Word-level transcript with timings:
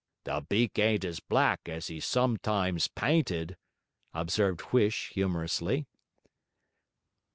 'The 0.23 0.43
beak 0.49 0.79
ain't 0.79 1.05
as 1.05 1.19
black 1.19 1.69
as 1.69 1.85
he's 1.85 2.05
sometimes 2.05 2.87
pynted,' 2.87 3.55
observed 4.15 4.59
Huish, 4.71 5.09
humorously. 5.13 5.85